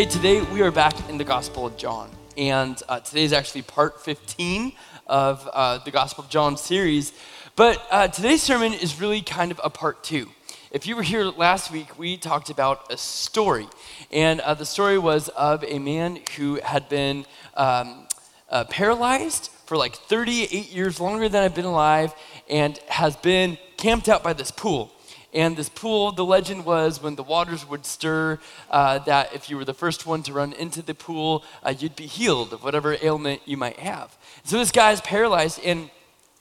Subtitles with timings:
[0.00, 3.60] Hey, today we are back in the Gospel of John, and uh, today is actually
[3.60, 4.72] part 15
[5.06, 7.12] of uh, the Gospel of John series.
[7.54, 10.30] But uh, today's sermon is really kind of a part two.
[10.70, 13.68] If you were here last week, we talked about a story,
[14.10, 18.06] and uh, the story was of a man who had been um,
[18.48, 22.14] uh, paralyzed for like 38 years, longer than I've been alive,
[22.48, 24.92] and has been camped out by this pool.
[25.32, 28.40] And this pool, the legend was when the waters would stir,
[28.70, 31.94] uh, that if you were the first one to run into the pool, uh, you'd
[31.94, 34.16] be healed of whatever ailment you might have.
[34.44, 35.90] So this guy's paralyzed, and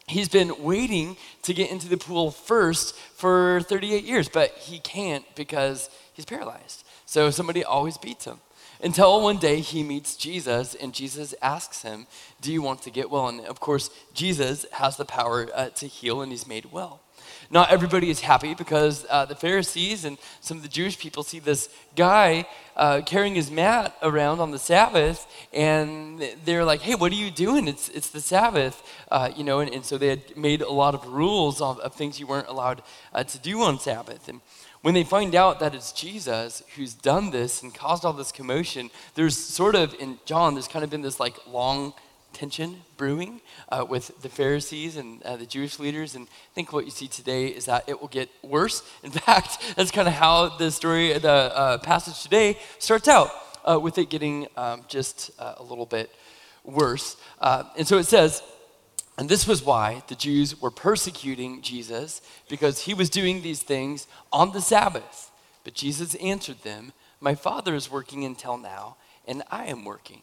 [0.07, 5.23] he's been waiting to get into the pool first for 38 years, but he can't
[5.35, 6.83] because he's paralyzed.
[7.05, 8.39] So somebody always beats him.
[8.81, 12.07] Until one day he meets Jesus, and Jesus asks him,
[12.39, 13.27] Do you want to get well?
[13.27, 17.01] And of course, Jesus has the power uh, to heal, and he's made well.
[17.51, 21.39] Not everybody is happy because uh, the Pharisees and some of the Jewish people see
[21.39, 27.11] this guy uh, carrying his mat around on the Sabbath, and they're like, "Hey, what
[27.11, 27.67] are you doing?
[27.67, 30.93] It's it's the Sabbath, uh, you know." And, and, so they had made a lot
[30.93, 32.83] of rules of, of things you weren't allowed
[33.13, 34.29] uh, to do on Sabbath.
[34.29, 34.41] And
[34.81, 38.91] when they find out that it's Jesus who's done this and caused all this commotion,
[39.15, 41.93] there's sort of in John, there's kind of been this like long
[42.33, 46.15] tension brewing uh, with the Pharisees and uh, the Jewish leaders.
[46.15, 48.83] And I think what you see today is that it will get worse.
[49.03, 53.29] In fact, that's kind of how the story, the uh, passage today starts out,
[53.69, 56.09] uh, with it getting um, just uh, a little bit
[56.63, 57.17] worse.
[57.39, 58.41] Uh, and so it says,
[59.17, 64.07] and this was why the Jews were persecuting Jesus, because he was doing these things
[64.31, 65.29] on the Sabbath.
[65.65, 68.95] But Jesus answered them, My Father is working until now,
[69.27, 70.21] and I am working.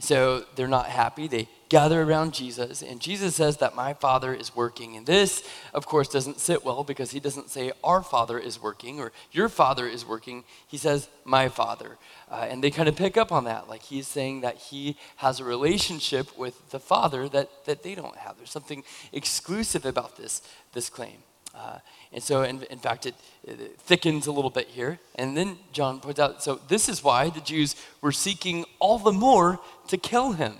[0.00, 1.26] So they're not happy.
[1.26, 4.96] They gather around Jesus, and Jesus says that my Father is working.
[4.96, 5.42] And this,
[5.74, 9.48] of course, doesn't sit well because he doesn't say our Father is working or your
[9.48, 10.44] Father is working.
[10.68, 11.98] He says my Father.
[12.30, 13.68] Uh, and they kind of pick up on that.
[13.68, 18.16] Like he's saying that he has a relationship with the Father that, that they don't
[18.16, 18.36] have.
[18.36, 20.42] There's something exclusive about this,
[20.74, 21.18] this claim.
[21.54, 21.78] Uh,
[22.12, 23.14] and so, in, in fact, it,
[23.44, 24.98] it, thickens a little bit here.
[25.16, 29.12] And then John points out so this is why the Jews were seeking all the
[29.12, 30.54] more to kill him.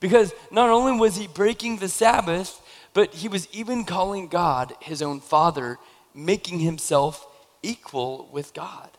[0.00, 2.60] Because not only was he breaking the Sabbath,
[2.94, 5.78] but he was even calling God his own father,
[6.14, 7.26] making himself
[7.62, 8.90] equal with God.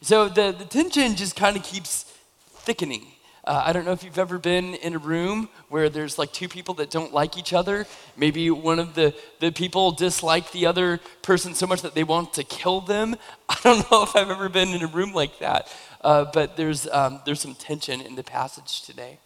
[0.00, 2.04] So the, the tension just kind of keeps
[2.50, 3.06] thickening.
[3.44, 6.48] Uh, I don't know if you've ever been in a room where there's like two
[6.48, 7.86] people that don't like each other.
[8.16, 12.34] Maybe one of the, the people dislike the other person so much that they want
[12.34, 13.16] to kill them.
[13.48, 16.86] I don't know if I've ever been in a room like that, uh, but there's,
[16.86, 19.18] um, there's some tension in the passage today.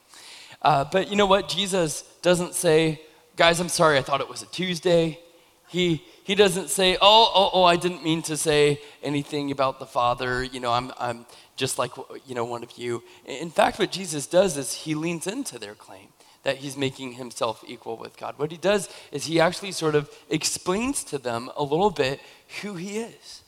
[0.63, 1.51] Uh, but you know what?
[1.51, 3.03] Jesus doesn't say,
[3.37, 5.21] guys, I'm sorry, I thought it was a Tuesday.
[5.69, 9.87] He, he doesn't say, oh, oh, oh, I didn't mean to say anything about the
[9.87, 10.43] Father.
[10.43, 11.93] You know, I'm, I'm just like,
[12.27, 13.03] you know, one of you.
[13.25, 16.09] In fact, what Jesus does is he leans into their claim
[16.47, 18.35] that he's making himself equal with God.
[18.37, 22.21] What he does is he actually sort of explains to them a little bit
[22.63, 23.43] who he is.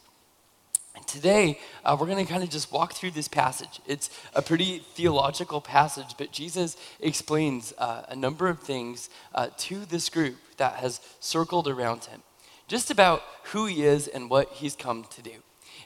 [0.97, 3.79] And today, uh, we're going to kind of just walk through this passage.
[3.87, 9.85] It's a pretty theological passage, but Jesus explains uh, a number of things uh, to
[9.85, 12.23] this group that has circled around him,
[12.67, 15.35] just about who he is and what he's come to do.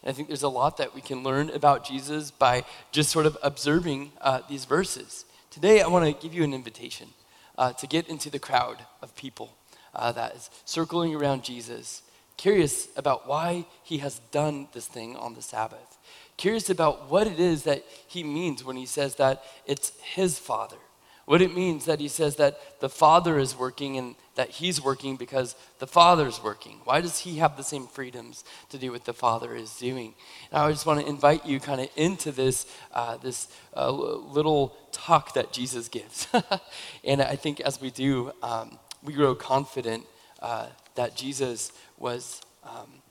[0.03, 3.27] And I think there's a lot that we can learn about Jesus by just sort
[3.27, 5.25] of observing uh, these verses.
[5.51, 7.09] Today, I want to give you an invitation
[7.57, 9.55] uh, to get into the crowd of people
[9.95, 12.03] uh, that is circling around Jesus,
[12.37, 15.99] curious about why he has done this thing on the Sabbath,
[16.37, 20.79] curious about what it is that he means when he says that it's his Father
[21.25, 25.17] what it means that he says that the Father is working and that he's working
[25.17, 26.81] because the Father's working.
[26.85, 30.15] Why does he have the same freedoms to do what the Father is doing?
[30.51, 34.77] And I just want to invite you kind of into this, uh, this uh, little
[34.91, 36.27] talk that Jesus gives.
[37.05, 40.05] and I think as we do, um, we grow confident
[40.41, 43.03] uh, that Jesus was um,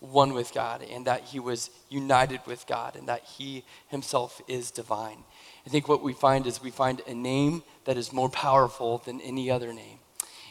[0.00, 4.70] one with God and that he was united with God and that he himself is
[4.70, 5.24] divine.
[5.68, 9.20] I think what we find is we find a name that is more powerful than
[9.20, 9.98] any other name.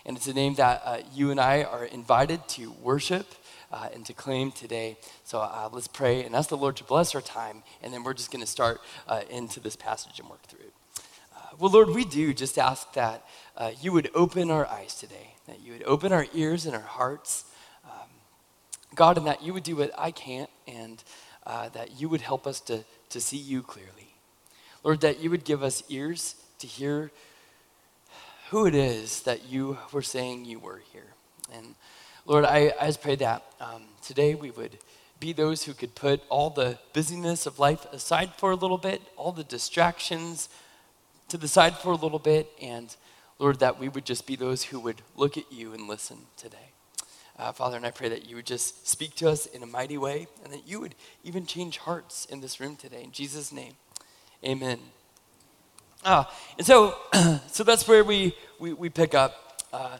[0.05, 3.25] And it's a name that uh, you and I are invited to worship
[3.71, 4.95] uh, and to claim today.
[5.23, 8.13] So uh, let's pray and ask the Lord to bless our time, and then we're
[8.13, 10.73] just going to start uh, into this passage and work through it.
[11.35, 13.25] Uh, well, Lord, we do just ask that
[13.57, 16.81] uh, you would open our eyes today, that you would open our ears and our
[16.81, 17.45] hearts,
[17.85, 18.09] um,
[18.93, 21.03] God, and that you would do what I can't, and
[21.73, 24.06] that you would help us to, to see you clearly.
[24.87, 27.11] Lord, that you would give us ears to hear
[28.51, 31.07] who it is that you were saying you were here.
[31.53, 31.75] And
[32.25, 34.77] Lord, I, I just pray that um, today we would
[35.19, 39.01] be those who could put all the busyness of life aside for a little bit,
[39.17, 40.47] all the distractions
[41.27, 42.95] to the side for a little bit, and
[43.39, 46.71] Lord, that we would just be those who would look at you and listen today.
[47.37, 49.97] Uh, Father, and I pray that you would just speak to us in a mighty
[49.97, 50.95] way and that you would
[51.25, 53.03] even change hearts in this room today.
[53.03, 53.73] In Jesus' name,
[54.43, 54.79] amen.
[56.05, 56.95] Ah, and so,
[57.47, 59.97] so that's where we, we, we pick up uh,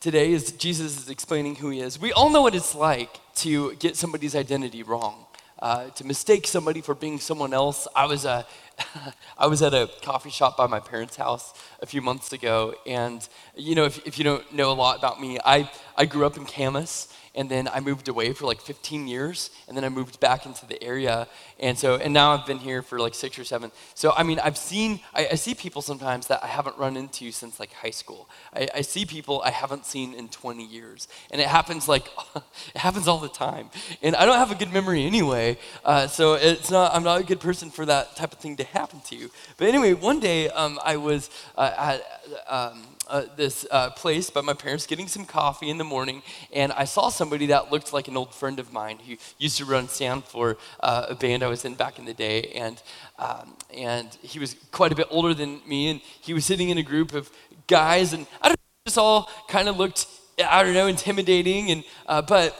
[0.00, 2.00] today is Jesus is explaining who he is.
[2.00, 5.26] We all know what it's like to get somebody's identity wrong.
[5.58, 7.88] Uh, to mistake somebody for being someone else.
[7.96, 8.42] I was, uh,
[9.38, 13.26] I was at a coffee shop by my parents' house a few months ago, and
[13.56, 16.36] you know, if, if you don't know a lot about me, I, I grew up
[16.36, 20.18] in Camas, and then I moved away for like 15 years, and then I moved
[20.20, 21.28] back into the area,
[21.60, 23.70] and so and now I've been here for like six or seven.
[23.94, 27.30] So I mean, I've seen I, I see people sometimes that I haven't run into
[27.30, 28.28] since like high school.
[28.54, 32.06] I, I see people I haven't seen in 20 years, and it happens like
[32.36, 33.70] it happens all the time.
[34.02, 37.24] And I don't have a good memory anyway, uh, so it's not I'm not a
[37.24, 39.30] good person for that type of thing to happen to you.
[39.58, 42.02] But anyway, one day um, I was uh, at.
[42.48, 46.22] Um, uh, this uh, place by my parents getting some coffee in the morning,
[46.52, 49.64] and I saw somebody that looked like an old friend of mine who used to
[49.64, 52.82] run sound for uh, a band I was in back in the day, and
[53.18, 56.78] um, and he was quite a bit older than me, and he was sitting in
[56.78, 57.30] a group of
[57.66, 60.06] guys, and I don't know, just all kind of looked
[60.44, 62.54] I don't know intimidating, and uh, but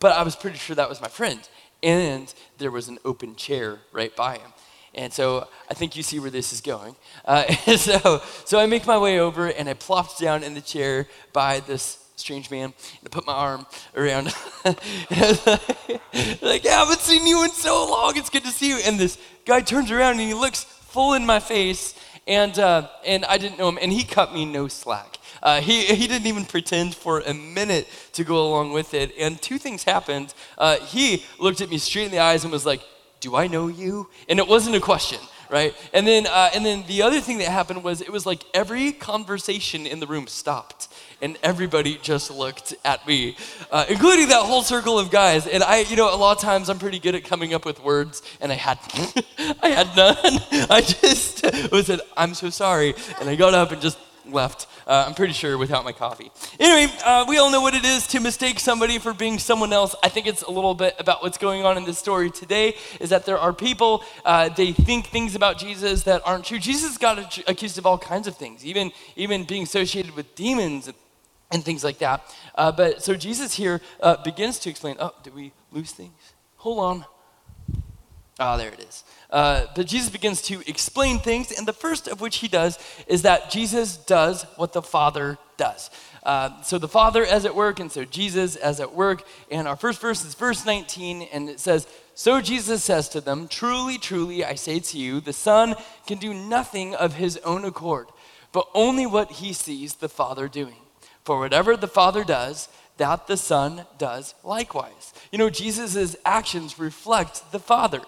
[0.00, 1.40] but I was pretty sure that was my friend,
[1.82, 4.52] and there was an open chair right by him.
[4.94, 6.96] And so I think you see where this is going.
[7.24, 11.06] Uh, so, so I make my way over and I plopped down in the chair
[11.32, 13.66] by this strange man and I put my arm
[13.96, 14.26] around.
[14.64, 18.16] like, yeah, I haven't seen you in so long.
[18.16, 18.78] It's good to see you.
[18.84, 21.94] And this guy turns around and he looks full in my face.
[22.26, 23.78] And, uh, and I didn't know him.
[23.80, 25.18] And he cut me no slack.
[25.42, 29.12] Uh, he, he didn't even pretend for a minute to go along with it.
[29.18, 30.34] And two things happened.
[30.58, 32.82] Uh, he looked at me straight in the eyes and was like,
[33.20, 34.08] do I know you?
[34.28, 35.20] And it wasn't a question,
[35.50, 35.74] right?
[35.92, 38.92] And then, uh, and then the other thing that happened was it was like every
[38.92, 40.88] conversation in the room stopped
[41.22, 43.36] and everybody just looked at me,
[43.70, 45.46] uh, including that whole circle of guys.
[45.46, 47.82] And I, you know, a lot of times I'm pretty good at coming up with
[47.82, 48.78] words, and I had,
[49.62, 50.16] I had none.
[50.70, 53.98] I just was said, "I'm so sorry," and I got up and just
[54.32, 54.66] left.
[54.86, 56.30] Uh, I'm pretty sure without my coffee.
[56.58, 59.94] Anyway, uh, we all know what it is to mistake somebody for being someone else.
[60.02, 62.76] I think it's a little bit about what's going on in this story today.
[63.00, 66.58] Is that there are people uh, they think things about Jesus that aren't true.
[66.58, 70.96] Jesus got accused of all kinds of things, even even being associated with demons and,
[71.50, 72.22] and things like that.
[72.54, 74.96] Uh, but so Jesus here uh, begins to explain.
[74.98, 76.32] Oh, did we lose things?
[76.56, 77.04] Hold on.
[78.38, 79.04] Ah, oh, there it is.
[79.30, 83.22] Uh, but Jesus begins to explain things, and the first of which he does is
[83.22, 85.90] that Jesus does what the Father does.
[86.22, 89.22] Uh, so the Father as at work, and so Jesus as at work.
[89.50, 93.48] And our first verse is verse 19, and it says, So Jesus says to them,
[93.48, 98.08] Truly, truly, I say to you, the Son can do nothing of his own accord,
[98.52, 100.76] but only what he sees the Father doing.
[101.24, 105.14] For whatever the Father does, that the Son does likewise.
[105.32, 108.02] You know, Jesus' actions reflect the Father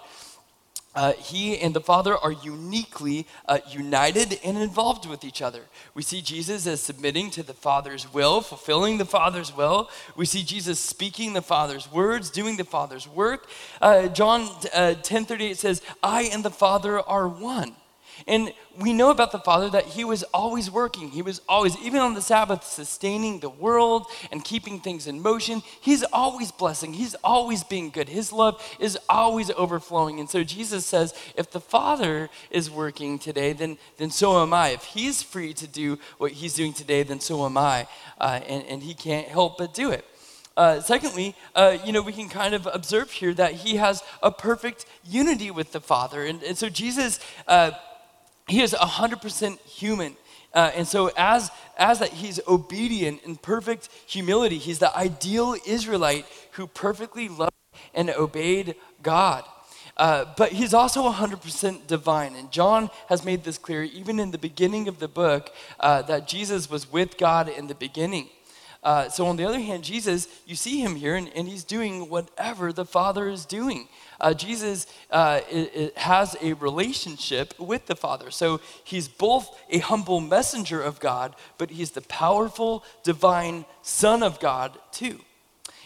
[0.94, 5.62] uh, he and the Father are uniquely uh, united and involved with each other.
[5.94, 9.88] We see Jesus as submitting to the Father's will, fulfilling the Father's will.
[10.16, 13.48] We see Jesus speaking the Father's words, doing the Father's work.
[13.80, 17.74] Uh, John uh, 10 38 says, I and the Father are one.
[18.26, 21.10] And we know about the Father that He was always working.
[21.10, 25.62] He was always, even on the Sabbath, sustaining the world and keeping things in motion.
[25.80, 26.94] He's always blessing.
[26.94, 28.08] He's always being good.
[28.08, 30.20] His love is always overflowing.
[30.20, 34.70] And so Jesus says, if the Father is working today, then, then so am I.
[34.70, 37.86] If He's free to do what He's doing today, then so am I.
[38.20, 40.04] Uh, and, and He can't help but do it.
[40.56, 44.30] Uh, secondly, uh, you know, we can kind of observe here that he has a
[44.30, 46.24] perfect unity with the Father.
[46.24, 47.70] And, and so Jesus uh,
[48.52, 50.14] he is 100% human.
[50.52, 56.26] Uh, and so as, as that he's obedient in perfect humility he's the ideal israelite
[56.52, 57.54] who perfectly loved
[57.94, 59.44] and obeyed god.
[59.96, 62.36] Uh, but he's also 100% divine.
[62.36, 66.28] And john has made this clear even in the beginning of the book uh, that
[66.28, 68.28] jesus was with god in the beginning
[68.82, 72.08] uh, so on the other hand jesus you see him here and, and he's doing
[72.08, 73.88] whatever the father is doing
[74.22, 78.30] uh, Jesus uh, it, it has a relationship with the Father.
[78.30, 84.38] So he's both a humble messenger of God, but he's the powerful, divine Son of
[84.38, 85.18] God, too.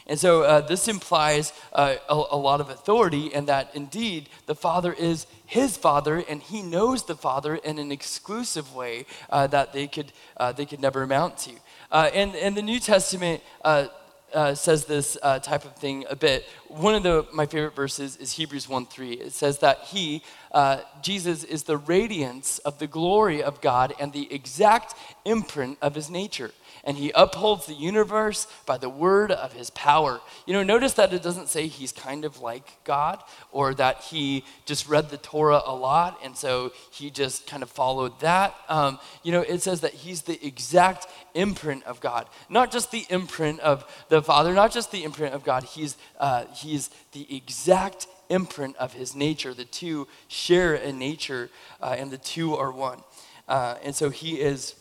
[0.06, 4.54] And so uh, this implies uh, a, a, lot of authority, and that indeed the
[4.54, 9.72] Father is his Father, and he knows the Father in an exclusive way uh, that
[9.72, 11.52] they could, uh, they could never amount to.
[11.90, 13.86] Uh, and, and the New Testament uh,
[14.34, 16.44] uh, says this uh, type of thing a bit.
[16.68, 19.12] One of the, my favorite verses is Hebrews 1 3.
[19.12, 24.12] It says that he, uh, Jesus, is the radiance of the glory of God and
[24.12, 26.50] the exact imprint of his nature
[26.86, 30.20] and he upholds the universe by the word of his power.
[30.46, 34.44] You know, notice that it doesn't say he's kind of like God or that he
[34.64, 38.54] just read the Torah a lot and so he just kind of followed that.
[38.68, 43.04] Um, you know, it says that he's the exact imprint of God, not just the
[43.10, 48.06] imprint of the Father, not just the imprint of God, he's, uh, he's the exact
[48.28, 49.54] imprint of his nature.
[49.54, 51.50] The two share a nature,
[51.80, 53.02] uh, and the two are one.
[53.48, 54.74] Uh, and so he is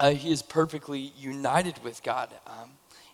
[0.00, 2.30] uh, he is perfectly united with God.
[2.46, 2.70] Um,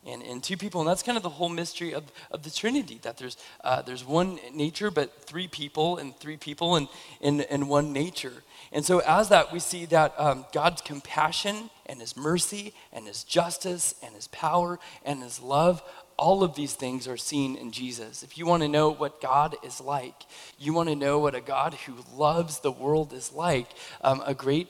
[0.06, 3.00] and, and two people, and that's kind of the whole mystery of, of the Trinity,
[3.02, 6.88] that there's, uh, there's one nature, but three people, and three people, and,
[7.20, 8.44] and, and one nature.
[8.72, 13.24] And so, as that, we see that um, God's compassion and his mercy and his
[13.24, 15.82] justice and his power and his love
[16.18, 18.22] all of these things are seen in Jesus.
[18.22, 20.14] If you want to know what God is like,
[20.58, 23.68] you want to know what a God who loves the world is like,
[24.00, 24.68] um, a great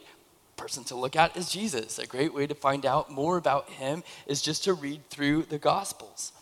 [0.57, 1.99] person to look at is Jesus.
[1.99, 5.59] A great way to find out more about him is just to read through the
[5.59, 6.33] Gospels.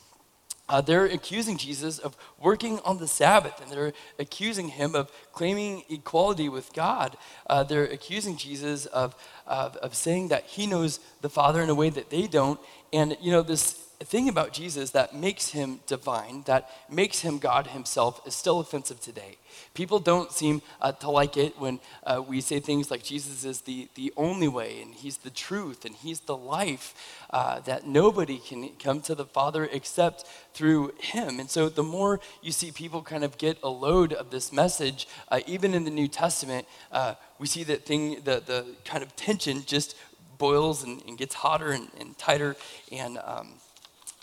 [0.66, 5.82] Uh, they're accusing Jesus of working on the Sabbath, and they're accusing him of claiming
[5.90, 7.18] equality with God.
[7.46, 9.14] Uh, they're accusing Jesus of,
[9.46, 12.58] of, of saying that he knows the Father in a way that they don't.
[12.94, 17.68] And, you know, this thing about Jesus that makes him divine, that makes him God
[17.68, 19.36] himself, is still offensive today.
[19.72, 23.62] People don't seem uh, to like it when uh, we say things like Jesus is
[23.62, 26.94] the, the only way, and he's the truth, and he's the life,
[27.30, 31.40] uh, that nobody can come to the Father except through him.
[31.40, 35.06] And so the more you see people kind of get a load of this message,
[35.28, 39.14] uh, even in the New Testament, uh, we see that thing, the, the kind of
[39.16, 39.96] tension just
[40.38, 42.56] boils and, and gets hotter and, and tighter.
[42.90, 43.54] And um,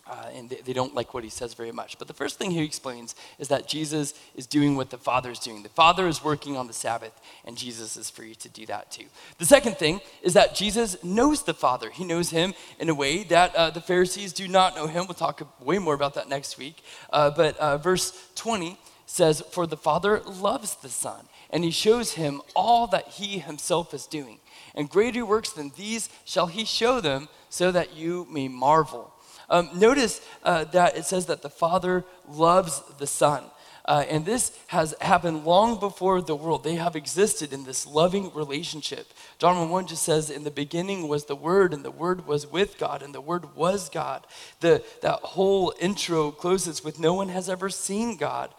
[0.08, 2.00] uh, and they, they, don't like what he says very much.
[2.00, 5.40] But the first thing he explains is that Jesus is doing what the Father is
[5.40, 5.64] doing.
[5.64, 7.14] The Father is working on the Sabbath,
[7.46, 9.06] and Jesus is free to do that too.
[9.38, 11.90] The second thing is that Jesus knows the Father.
[11.92, 15.06] He knows him in a way that uh, the Pharisees do not know him.
[15.08, 16.84] We'll talk way more about that next week.
[17.12, 22.14] Uh, but uh, verse 20 says, For the Father loves the Son, and he shows
[22.14, 24.40] him all that he himself is doing.
[24.74, 29.14] And greater works than these shall he show them, so that you may marvel.
[29.52, 33.44] Um, notice uh, that it says that the Father loves the Son.
[33.84, 36.64] Uh, and this has happened long before the world.
[36.64, 39.08] They have existed in this loving relationship.
[39.38, 42.78] John 1 just says, In the beginning was the Word, and the Word was with
[42.78, 44.26] God, and the Word was God.
[44.62, 48.54] The, that whole intro closes with, No one has ever seen God,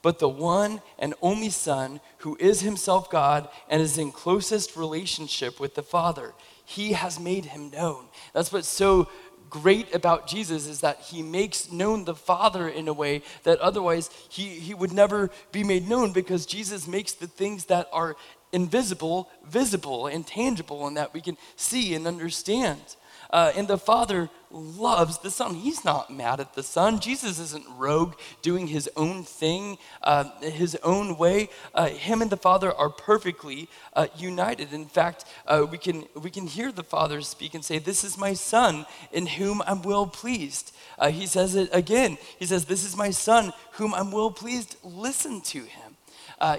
[0.00, 5.60] but the one and only Son, who is himself God and is in closest relationship
[5.60, 6.32] with the Father.
[6.64, 8.04] He has made him known.
[8.34, 9.08] That's what's so
[9.50, 14.10] great about Jesus is that he makes known the Father in a way that otherwise
[14.28, 18.16] he, he would never be made known because Jesus makes the things that are
[18.52, 22.80] invisible visible and tangible and that we can see and understand.
[23.30, 25.54] Uh, and the Father loves the Son.
[25.54, 26.98] He's not mad at the Son.
[26.98, 31.50] Jesus isn't rogue doing his own thing, uh, his own way.
[31.74, 34.72] Uh, him and the Father are perfectly uh, united.
[34.72, 38.16] In fact, uh, we, can, we can hear the Father speak and say, This is
[38.16, 40.74] my Son in whom I'm well pleased.
[40.98, 42.16] Uh, he says it again.
[42.38, 44.76] He says, This is my Son whom I'm well pleased.
[44.82, 45.96] Listen to him.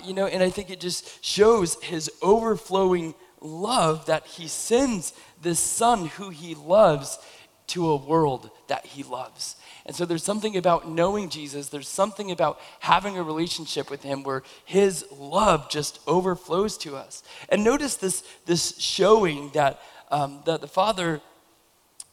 [0.05, 5.59] You know, and I think it just shows his overflowing love that he sends this
[5.59, 7.19] son who he loves
[7.67, 9.55] to a world that he loves.
[9.85, 14.23] And so there's something about knowing Jesus, there's something about having a relationship with him
[14.23, 17.23] where his love just overflows to us.
[17.49, 19.79] And notice this, this showing that,
[20.11, 21.21] um, that the Father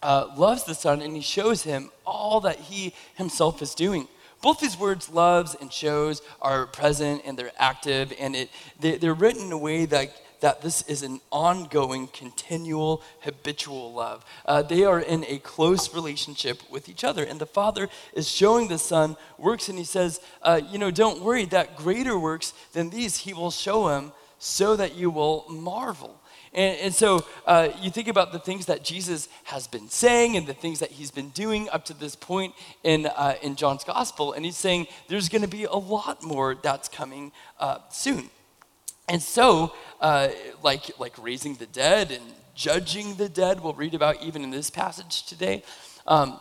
[0.03, 4.09] uh, loves the Son and he shows him all that he himself is doing.
[4.43, 9.15] Both these words, loves and shows, are present and they're active, and it, they, they're
[9.15, 14.25] written in a way that that this is an ongoing, continual, habitual love.
[14.45, 17.25] Uh, they are in a close relationship with each other.
[17.25, 21.23] And the Father is showing the Son works, and He says, uh, You know, don't
[21.23, 26.21] worry, that greater works than these He will show Him so that you will marvel.
[26.57, 30.47] And, and so uh, you think about the things that Jesus has been saying and
[30.47, 34.33] the things that he's been doing up to this point in, uh, in John's gospel.
[34.33, 38.31] And he's saying there's going to be a lot more that's coming uh, soon.
[39.09, 40.29] And so, uh,
[40.63, 44.71] like, like raising the dead and judging the dead, we'll read about even in this
[44.71, 45.63] passage today.
[46.07, 46.41] Um,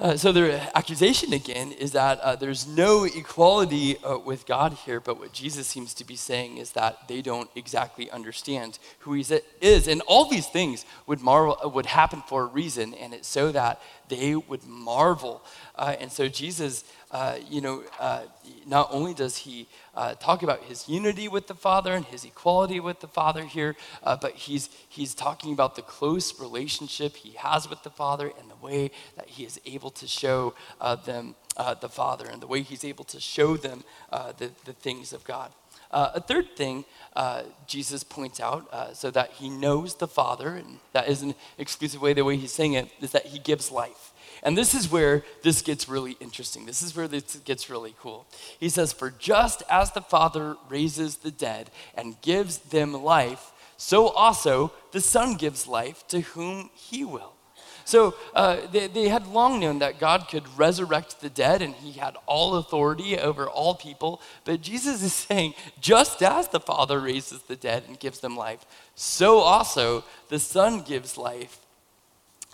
[0.00, 5.00] uh, so the accusation again is that uh, there's no equality uh, with God here,
[5.00, 9.24] but what Jesus seems to be saying is that they don't exactly understand who He
[9.60, 13.50] is, and all these things would marvel, would happen for a reason, and it's so
[13.50, 15.42] that they would marvel.
[15.74, 18.22] Uh, and so Jesus, uh, you know, uh,
[18.66, 22.80] not only does he uh, talk about his unity with the Father and his equality
[22.80, 27.68] with the Father here, uh, but he's, he's talking about the close relationship he has
[27.68, 31.34] with the Father and the way that he is able to show uh, them
[31.80, 33.82] the Father and the way he's able to show them
[34.38, 35.50] the, the things of God.
[35.90, 36.84] Uh, a third thing
[37.16, 41.34] uh, Jesus points out, uh, so that he knows the Father, and that is an
[41.56, 44.12] exclusive way, the way he's saying it, is that he gives life.
[44.42, 46.66] And this is where this gets really interesting.
[46.66, 48.26] This is where this gets really cool.
[48.60, 54.08] He says, For just as the Father raises the dead and gives them life, so
[54.08, 57.32] also the Son gives life to whom he will.
[57.88, 61.92] So uh, they, they had long known that God could resurrect the dead and he
[61.92, 64.20] had all authority over all people.
[64.44, 68.66] But Jesus is saying, just as the Father raises the dead and gives them life,
[68.94, 71.60] so also the Son gives life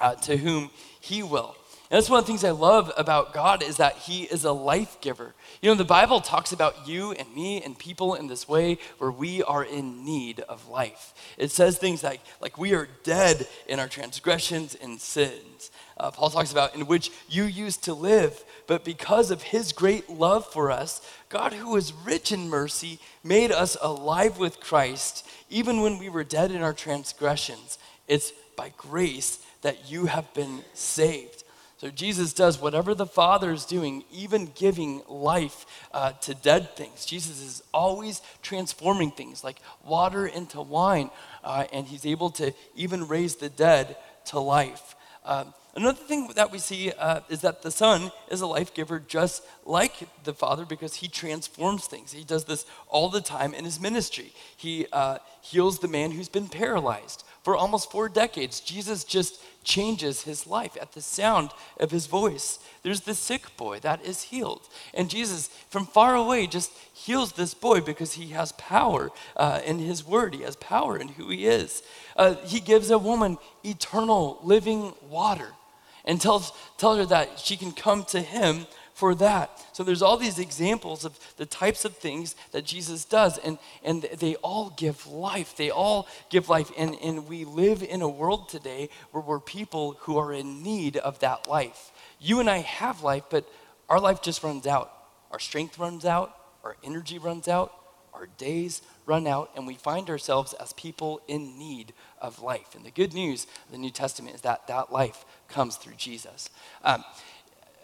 [0.01, 1.57] uh, to whom he will.
[1.91, 4.53] And that's one of the things I love about God is that He is a
[4.53, 5.35] life giver.
[5.61, 9.11] You know, the Bible talks about you and me and people in this way where
[9.11, 11.13] we are in need of life.
[11.37, 15.71] It says things like, like we are dead in our transgressions and sins.
[15.99, 20.09] Uh, Paul talks about in which you used to live, but because of His great
[20.09, 25.83] love for us, God, who is rich in mercy, made us alive with Christ, even
[25.83, 27.79] when we were dead in our transgressions.
[28.09, 31.34] It's by grace that you have been saved.
[31.85, 37.05] So Jesus does whatever the Father is doing, even giving life uh, to dead things.
[37.05, 41.11] Jesus is always transforming things like water into wine,
[41.45, 43.99] uh, and he's able to even raise the dead
[44.29, 44.97] to life.
[45.27, 49.01] Um, another thing that we see uh, is that the Son is a life giver
[49.01, 52.13] just like the Father because he transforms things.
[52.13, 54.33] He does this all the time in his ministry.
[54.57, 58.61] He uh, heals the man who's been paralyzed for almost four decades.
[58.61, 62.59] Jesus just changes his life at the sound of his voice.
[62.83, 64.69] There's the sick boy that is healed.
[64.95, 69.79] And Jesus, from far away, just heals this boy because he has power uh, in
[69.79, 71.83] his word, he has power in who he is.
[72.17, 75.49] Uh, he gives a woman eternal living water
[76.05, 79.51] and tells, tells her that she can come to him for that.
[79.73, 84.03] So there's all these examples of the types of things that Jesus does, and, and
[84.03, 85.57] they all give life.
[85.57, 86.71] They all give life.
[86.79, 90.97] And, and we live in a world today where we're people who are in need
[90.97, 91.91] of that life.
[92.21, 93.49] You and I have life, but
[93.89, 94.93] our life just runs out.
[95.33, 97.73] Our strength runs out, our energy runs out,
[98.15, 102.75] our days run out, and we find ourselves as people in need of life.
[102.75, 106.51] And the good news of the New Testament is that that life comes through Jesus.
[106.83, 107.05] Um,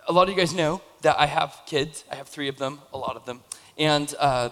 [0.09, 2.05] a lot of you guys know that I have kids.
[2.11, 3.43] I have three of them, a lot of them.
[3.79, 4.51] And, uh,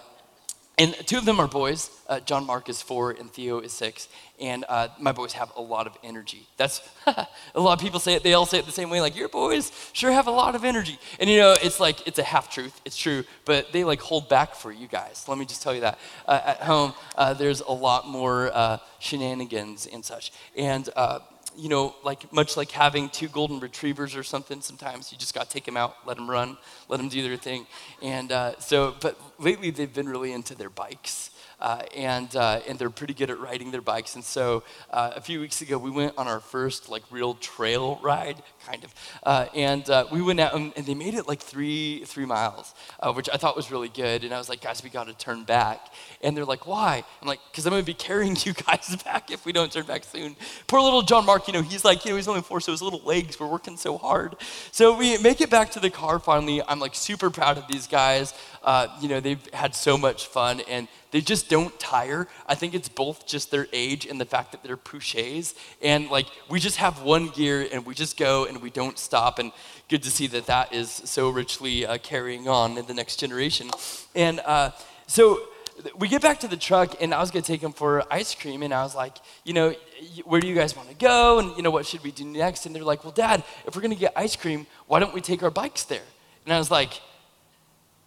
[0.78, 1.90] and two of them are boys.
[2.08, 4.08] Uh, John Mark is four and Theo is six.
[4.40, 6.46] And uh, my boys have a lot of energy.
[6.56, 8.22] That's a lot of people say it.
[8.22, 10.64] They all say it the same way, like your boys sure have a lot of
[10.64, 10.98] energy.
[11.18, 12.80] And you know, it's like it's a half truth.
[12.84, 15.24] It's true, but they like hold back for you guys.
[15.26, 15.98] Let me just tell you that.
[16.26, 20.32] Uh, at home, uh, there's a lot more uh, shenanigans and such.
[20.56, 20.88] And
[21.58, 24.60] you know, like much like having two golden retrievers or something.
[24.60, 26.56] Sometimes you just got to take them out, let them run,
[26.88, 27.66] let them do their thing.
[28.00, 31.30] And uh, so, but lately they've been really into their bikes.
[31.60, 34.14] Uh, and, uh, and they're pretty good at riding their bikes.
[34.14, 37.98] And so uh, a few weeks ago, we went on our first like real trail
[38.02, 38.94] ride, kind of.
[39.24, 42.74] Uh, and uh, we went out and, and, they made it like three, three miles,
[43.00, 44.24] uh, which I thought was really good.
[44.24, 45.92] And I was like, guys, we got to turn back.
[46.22, 47.02] And they're like, why?
[47.20, 49.84] I'm like, because I'm going to be carrying you guys back if we don't turn
[49.84, 50.36] back soon.
[50.68, 52.82] Poor little John Mark, you know, he's like, you know, he's only four, so his
[52.82, 54.36] little legs were working so hard.
[54.70, 56.62] So we make it back to the car finally.
[56.62, 58.32] I'm like super proud of these guys.
[59.00, 60.60] you know, they've had so much fun.
[60.68, 62.28] And they just don't tire.
[62.46, 65.54] I think it's both just their age and the fact that they're Pouchés.
[65.82, 69.38] And like, we just have one gear and we just go and we don't stop.
[69.38, 69.52] And
[69.88, 73.70] good to see that that is so richly uh, carrying on in the next generation.
[74.14, 74.72] And uh,
[75.06, 75.40] so
[75.96, 78.34] we get back to the truck and I was going to take them for ice
[78.34, 78.62] cream.
[78.62, 79.74] And I was like, you know,
[80.24, 81.38] where do you guys want to go?
[81.38, 82.66] And, you know, what should we do next?
[82.66, 85.20] And they're like, well, Dad, if we're going to get ice cream, why don't we
[85.20, 86.02] take our bikes there?
[86.44, 87.00] And I was like,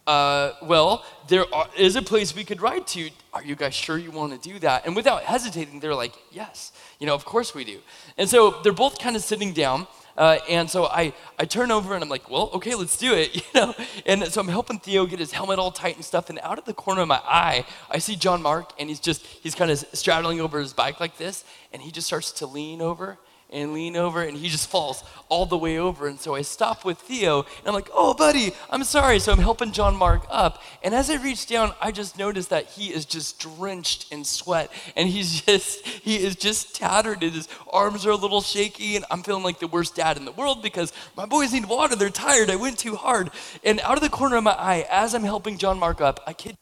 [0.06, 3.10] uh, well, there are, is a place we could ride to.
[3.32, 4.84] Are you guys sure you want to do that?
[4.86, 7.78] And without hesitating, they're like, yes, you know, of course we do.
[8.18, 9.86] And so they're both kind of sitting down.
[10.16, 13.34] Uh, and so I, I turn over and I'm like, well, okay, let's do it,
[13.36, 13.74] you know.
[14.04, 16.28] And so I'm helping Theo get his helmet all tight and stuff.
[16.28, 19.24] And out of the corner of my eye, I see John Mark, and he's just
[19.24, 22.82] he's kind of straddling over his bike like this, and he just starts to lean
[22.82, 23.18] over
[23.52, 26.08] and lean over, and he just falls all the way over.
[26.08, 29.18] And so I stop with Theo, and I'm like, oh, buddy, I'm sorry.
[29.18, 30.62] So I'm helping John Mark up.
[30.82, 34.70] And as I reach down, I just notice that he is just drenched in sweat,
[34.96, 39.04] and he's just, he is just tattered, and his arms are a little shaky, and
[39.10, 41.94] I'm feeling like the worst dad in the world because my boys need water.
[41.94, 42.50] They're tired.
[42.50, 43.30] I went too hard.
[43.62, 46.32] And out of the corner of my eye, as I'm helping John Mark up, I
[46.32, 46.56] kid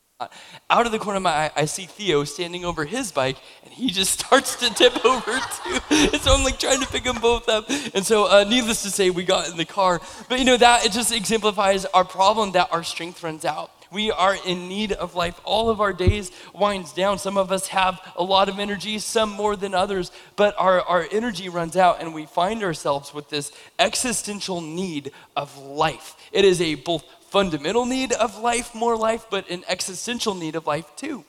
[0.68, 3.72] out of the corner of my eye, I see Theo standing over his bike, and
[3.72, 5.78] he just starts to tip over too.
[5.90, 7.68] And so I'm like trying to pick them both up.
[7.94, 10.00] And so, uh, needless to say, we got in the car.
[10.28, 13.70] But you know, that it just exemplifies our problem that our strength runs out.
[13.92, 15.40] We are in need of life.
[15.44, 17.18] All of our days winds down.
[17.18, 21.08] Some of us have a lot of energy, some more than others, but our, our
[21.10, 26.14] energy runs out, and we find ourselves with this existential need of life.
[26.30, 30.66] It is a both fundamental need of life, more life, but an existential need of
[30.66, 31.24] life too.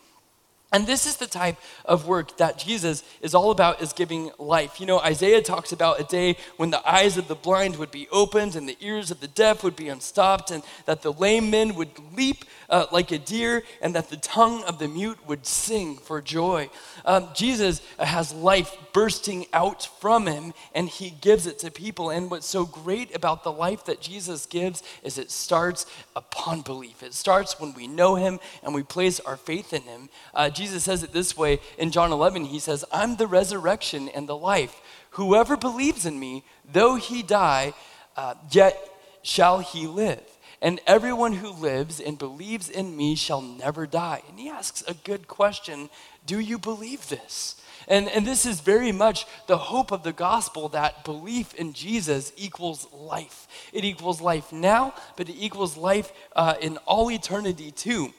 [0.73, 4.79] And this is the type of work that Jesus is all about is giving life.
[4.79, 8.07] You know, Isaiah talks about a day when the eyes of the blind would be
[8.09, 11.75] opened and the ears of the deaf would be unstopped and that the lame men
[11.75, 15.97] would leap uh, like a deer and that the tongue of the mute would sing
[15.97, 16.69] for joy.
[17.03, 22.09] Um, Jesus has life bursting out from him and he gives it to people.
[22.09, 27.03] And what's so great about the life that Jesus gives is it starts upon belief.
[27.03, 30.09] It starts when we know him and we place our faith in him.
[30.33, 32.45] Uh, Jesus says it this way in John 11.
[32.45, 34.79] He says, I'm the resurrection and the life.
[35.11, 37.73] Whoever believes in me, though he die,
[38.15, 38.77] uh, yet
[39.23, 40.21] shall he live.
[40.61, 44.21] And everyone who lives and believes in me shall never die.
[44.29, 45.89] And he asks a good question
[46.27, 47.59] Do you believe this?
[47.87, 52.31] And, and this is very much the hope of the gospel that belief in Jesus
[52.37, 53.47] equals life.
[53.73, 58.13] It equals life now, but it equals life uh, in all eternity too.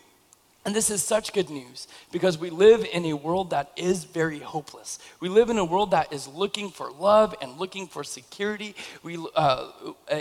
[0.64, 4.38] And this is such good news because we live in a world that is very
[4.38, 5.01] hopeless.
[5.18, 8.77] We live in a world that is looking for love and looking for security.
[9.03, 9.72] We, uh,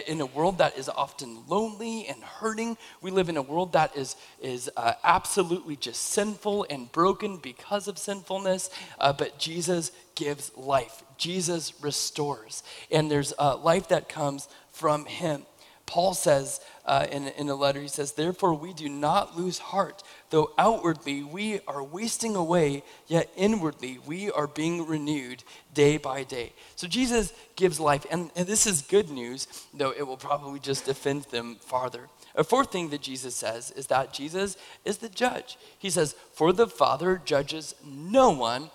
[0.08, 2.78] in a world that is often lonely and hurting.
[3.04, 7.88] We live in a world that is, is uh, absolutely just sinful and broken because
[7.88, 8.72] of sinfulness.
[9.00, 12.64] Uh, but Jesus gives life, Jesus restores.
[12.90, 15.46] And there's a life that comes from Him.
[15.92, 20.04] Paul says uh, in, in a letter, he says, Therefore, we do not lose heart,
[20.32, 26.54] though outwardly we are wasting away, yet inwardly we are being renewed day by day.
[26.76, 30.88] So Jesus gives life, and, and this is good news, though it will probably just
[30.88, 32.08] offend them farther.
[32.34, 35.58] A fourth thing that Jesus says is that Jesus is the judge.
[35.78, 38.72] He says, For the Father judges no one,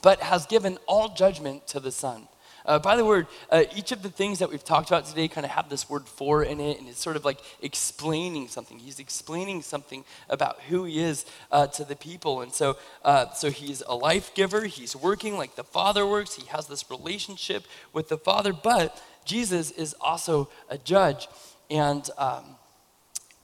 [0.00, 2.28] but has given all judgment to the Son
[2.66, 5.44] uh, by the word, uh, each of the things that we've talked about today kind
[5.44, 8.78] of have this word for in it, and it's sort of like explaining something.
[8.78, 12.42] He's explaining something about who he is uh, to the people.
[12.42, 14.64] And so, uh, so he's a life giver.
[14.64, 16.34] He's working like the Father works.
[16.34, 21.28] He has this relationship with the Father, but Jesus is also a judge.
[21.70, 22.44] And, um,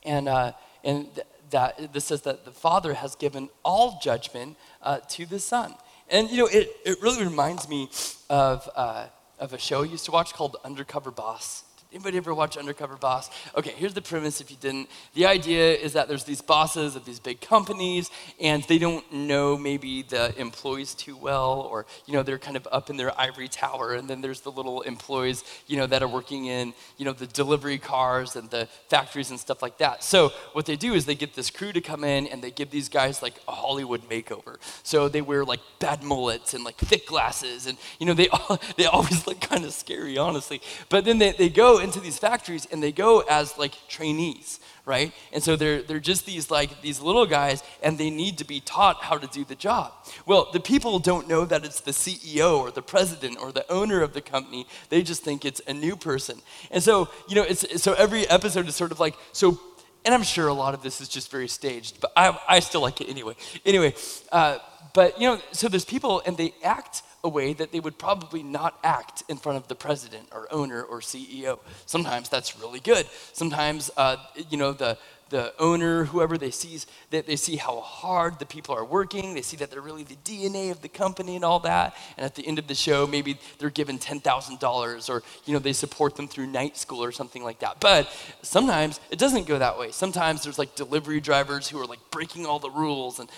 [0.03, 4.99] and, uh, and th- that this says that the Father has given all judgment uh,
[5.09, 5.75] to the Son.
[6.09, 7.89] And you know, it, it really reminds me
[8.29, 9.07] of, uh,
[9.39, 11.63] of a show I used to watch called Undercover Boss.
[11.95, 13.29] Anybody ever watch Undercover Boss?
[13.55, 14.89] Okay, here's the premise if you didn't.
[15.13, 19.57] The idea is that there's these bosses of these big companies and they don't know
[19.57, 23.47] maybe the employees too well or you know they're kind of up in their ivory
[23.47, 27.13] tower and then there's the little employees, you know, that are working in, you know,
[27.13, 30.03] the delivery cars and the factories and stuff like that.
[30.03, 32.71] So, what they do is they get this crew to come in and they give
[32.71, 34.57] these guys like a Hollywood makeover.
[34.83, 38.27] So, they wear like bad mullets and like thick glasses and you know they
[38.75, 40.61] they always look kind of scary honestly.
[40.89, 45.11] But then they, they go into these factories and they go as like trainees right?
[45.33, 48.59] And so they're, they're just these like these little guys and they need to be
[48.59, 49.91] taught how to do the job.
[50.25, 54.01] Well the people don't know that it's the ceo or the president or the owner
[54.01, 54.67] of the company.
[54.89, 56.41] They just think it's a new person.
[56.71, 59.59] And so you know it's so every episode is sort of like so
[60.03, 62.81] and i'm sure a lot of this is just very staged but i, I still
[62.81, 63.35] like it anyway.
[63.65, 63.95] Anyway
[64.31, 64.59] uh,
[64.93, 68.43] but you know so there's people and they act a way that they would probably
[68.43, 71.57] not act in front of the president or owner or CEO.
[71.87, 73.07] Sometimes that's really good.
[73.33, 74.17] Sometimes, uh,
[74.49, 74.97] you know, the,
[75.29, 79.33] the owner, whoever they sees, that they see how hard the people are working.
[79.33, 81.95] They see that they're really the DNA of the company and all that.
[82.17, 85.53] And at the end of the show, maybe they're given ten thousand dollars, or you
[85.53, 87.79] know they support them through night school or something like that.
[87.79, 88.07] But
[88.41, 89.91] sometimes it doesn't go that way.
[89.91, 93.29] Sometimes there's like delivery drivers who are like breaking all the rules, and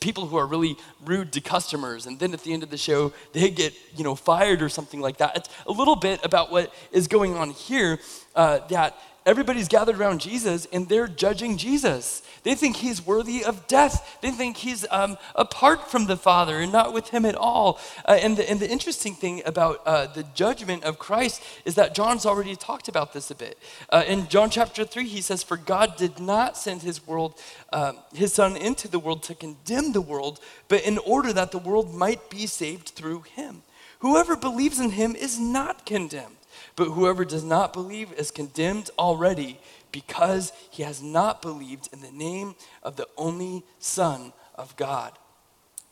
[0.00, 2.06] people who are really rude to customers.
[2.06, 5.00] And then at the end of the show, they get you know fired or something
[5.00, 5.36] like that.
[5.36, 7.98] It's a little bit about what is going on here.
[8.34, 12.22] Uh, that everybody's gathered around Jesus and they're judging Jesus.
[12.44, 14.18] They think he's worthy of death.
[14.22, 17.80] They think he's um, apart from the Father and not with him at all.
[18.04, 21.94] Uh, and, the, and the interesting thing about uh, the judgment of Christ is that
[21.94, 23.58] John's already talked about this a bit.
[23.90, 27.34] Uh, in John chapter 3, he says, For God did not send his world,
[27.72, 31.58] um, his Son into the world to condemn the world, but in order that the
[31.58, 33.62] world might be saved through him.
[34.00, 36.36] Whoever believes in him is not condemned,
[36.74, 39.58] but whoever does not believe is condemned already
[39.92, 45.12] because he has not believed in the name of the only Son of God.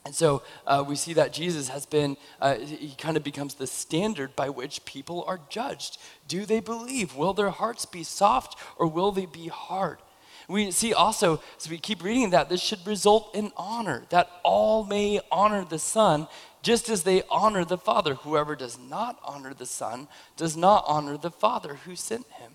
[0.05, 3.67] And so uh, we see that Jesus has been, uh, he kind of becomes the
[3.67, 5.97] standard by which people are judged.
[6.29, 7.17] Do they believe?
[7.17, 9.99] Will their hearts be soft or will they be hard?
[10.47, 14.85] We see also, as we keep reading that, this should result in honor, that all
[14.85, 16.29] may honor the Son
[16.65, 18.15] just as they honor the Father.
[18.15, 22.53] Whoever does not honor the Son does not honor the Father who sent him.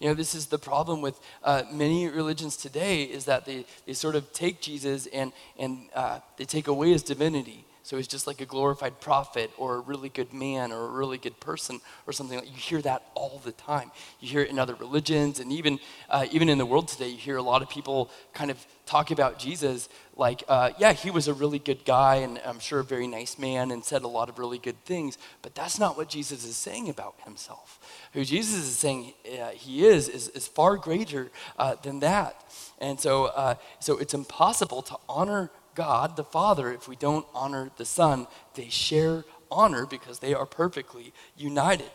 [0.00, 3.92] You know, this is the problem with uh, many religions today is that they, they
[3.92, 7.64] sort of take Jesus and, and uh, they take away his divinity.
[7.84, 11.18] So he's just like a glorified prophet or a really good man or a really
[11.18, 12.38] good person or something.
[12.38, 13.90] Like you hear that all the time.
[14.20, 17.08] You hear it in other religions and even uh, even in the world today.
[17.08, 21.10] You hear a lot of people kind of talk about Jesus like, uh, yeah, he
[21.10, 24.08] was a really good guy and I'm sure a very nice man and said a
[24.08, 25.16] lot of really good things.
[25.40, 27.80] But that's not what Jesus is saying about himself.
[28.12, 32.44] Who Jesus is saying uh, he is, is, is far greater uh, than that.
[32.78, 37.70] And so, uh, so it's impossible to honor God the Father if we don't honor
[37.76, 38.26] the Son.
[38.54, 41.90] They share honor because they are perfectly united.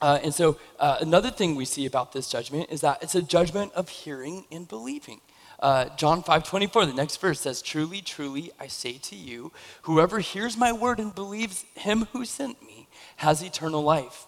[0.00, 3.22] Uh, and so, uh, another thing we see about this judgment is that it's a
[3.22, 5.20] judgment of hearing and believing.
[5.60, 10.18] Uh, John 5 24, the next verse says, Truly, truly, I say to you, whoever
[10.18, 14.26] hears my word and believes him who sent me has eternal life.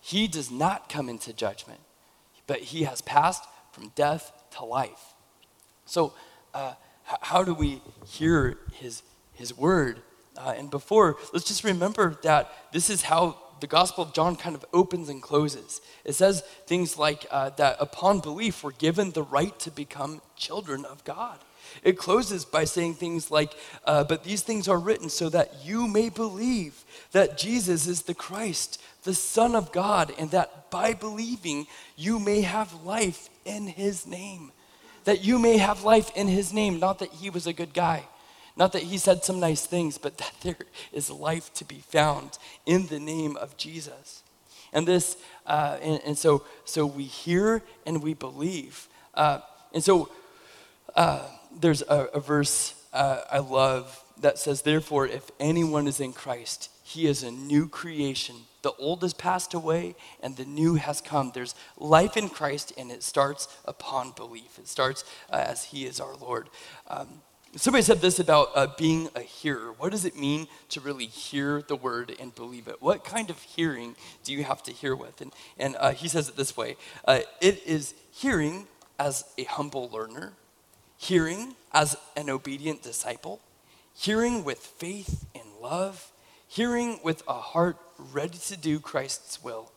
[0.00, 1.80] He does not come into judgment,
[2.48, 5.14] but he has passed from death to life.
[5.84, 6.14] So,
[6.52, 6.74] uh,
[7.20, 10.02] how do we hear his, his word?
[10.36, 14.54] Uh, and before, let's just remember that this is how the Gospel of John kind
[14.54, 15.80] of opens and closes.
[16.04, 20.84] It says things like uh, that upon belief, we're given the right to become children
[20.84, 21.38] of God.
[21.82, 25.86] It closes by saying things like, uh, But these things are written so that you
[25.86, 31.66] may believe that Jesus is the Christ, the Son of God, and that by believing
[31.96, 34.52] you may have life in his name.
[35.06, 38.04] That you may have life in his name, not that he was a good guy
[38.56, 40.56] not that he said some nice things, but that there
[40.92, 44.22] is life to be found in the name of Jesus.
[44.72, 45.16] And this,
[45.46, 48.88] uh, and, and, so, so we hear and we believe.
[49.14, 49.40] Uh,
[49.72, 50.08] and so
[50.94, 51.28] uh,
[51.60, 56.70] there's a, a verse uh, I love that says, Therefore, if anyone is in Christ,
[56.86, 58.36] he is a new creation.
[58.62, 61.32] The old has passed away and the new has come.
[61.34, 64.56] There's life in Christ, and it starts upon belief.
[64.56, 66.48] It starts uh, as he is our Lord.
[66.86, 67.22] Um,
[67.56, 69.72] Somebody said this about uh, being a hearer.
[69.78, 72.82] What does it mean to really hear the word and believe it?
[72.82, 75.22] What kind of hearing do you have to hear with?
[75.22, 78.66] And, and uh, he says it this way uh, it is hearing
[78.98, 80.34] as a humble learner,
[80.98, 83.40] hearing as an obedient disciple,
[83.94, 86.12] hearing with faith and love,
[86.46, 87.76] hearing with a heart
[88.12, 89.72] ready to do Christ's will.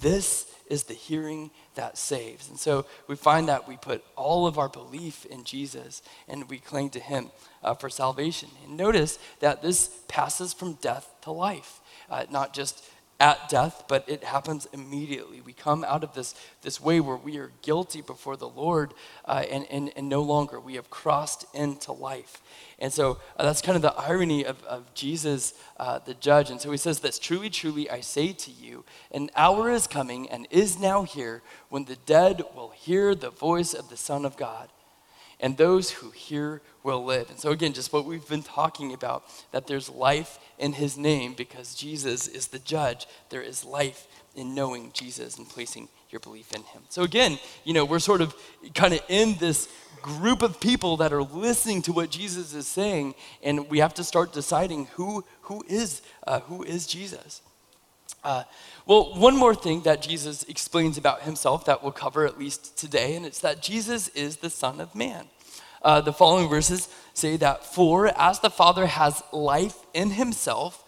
[0.00, 2.48] This is the hearing that saves.
[2.48, 6.58] And so we find that we put all of our belief in Jesus and we
[6.58, 7.30] cling to him
[7.62, 8.48] uh, for salvation.
[8.64, 12.84] And notice that this passes from death to life, uh, not just
[13.20, 15.42] at death, but it happens immediately.
[15.42, 18.94] We come out of this, this way where we are guilty before the Lord
[19.26, 20.58] uh, and, and, and no longer.
[20.58, 22.40] We have crossed into life.
[22.78, 26.50] And so uh, that's kind of the irony of, of Jesus, uh, the judge.
[26.50, 30.28] And so he says this Truly, truly, I say to you, an hour is coming
[30.30, 34.38] and is now here when the dead will hear the voice of the Son of
[34.38, 34.70] God
[35.40, 37.30] and those who hear will live.
[37.30, 41.34] And so, again, just what we've been talking about that there's life in his name
[41.34, 43.06] because Jesus is the judge.
[43.30, 46.82] There is life in knowing Jesus and placing your belief in him.
[46.88, 48.34] So, again, you know, we're sort of
[48.74, 49.68] kind of in this
[50.02, 54.04] group of people that are listening to what Jesus is saying, and we have to
[54.04, 57.42] start deciding who, who, is, uh, who is Jesus.
[58.22, 58.44] Uh,
[58.86, 63.16] well, one more thing that Jesus explains about himself that we'll cover at least today,
[63.16, 65.26] and it's that Jesus is the Son of Man.
[65.82, 70.84] Uh, the following verses say that, For as the Father has life in himself,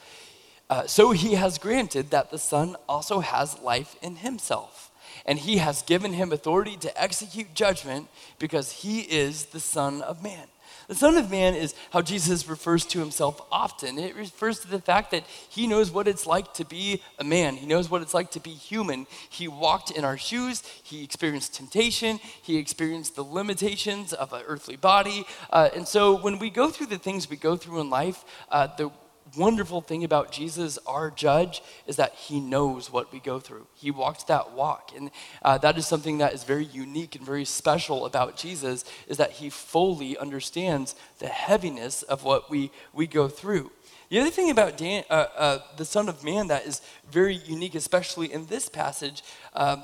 [0.68, 4.90] uh, so he has granted that the Son also has life in himself.
[5.25, 10.23] And he has given him authority to execute judgment because he is the Son of
[10.23, 10.49] Man.
[10.92, 13.98] The Son of Man is how Jesus refers to himself often.
[13.98, 17.57] It refers to the fact that he knows what it's like to be a man,
[17.57, 19.07] he knows what it's like to be human.
[19.31, 24.76] He walked in our shoes, he experienced temptation, he experienced the limitations of an earthly
[24.76, 25.24] body.
[25.48, 28.66] Uh, and so when we go through the things we go through in life, uh,
[28.76, 28.90] the
[29.37, 33.66] wonderful thing about Jesus, our judge, is that he knows what we go through.
[33.75, 34.92] He walked that walk.
[34.97, 35.11] And
[35.42, 39.33] uh, that is something that is very unique and very special about Jesus, is that
[39.33, 43.71] he fully understands the heaviness of what we, we go through.
[44.11, 47.75] The other thing about Dan, uh, uh, the Son of Man that is very unique,
[47.75, 49.23] especially in this passage,
[49.55, 49.83] um,